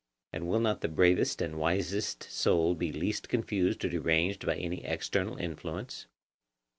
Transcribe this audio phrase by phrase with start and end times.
[0.33, 4.83] And will not the bravest and wisest soul be least confused or deranged by any
[4.83, 6.07] external influence?